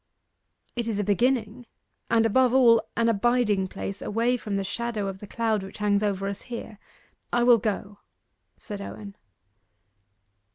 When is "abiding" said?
3.07-3.67